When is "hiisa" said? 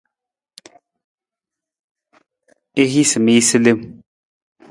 2.93-3.17